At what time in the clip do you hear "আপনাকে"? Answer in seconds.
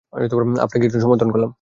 0.59-0.85